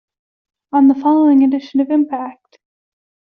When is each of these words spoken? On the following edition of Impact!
On 0.73 0.87
the 0.87 0.95
following 0.95 1.43
edition 1.43 1.79
of 1.79 1.91
Impact! 1.91 2.57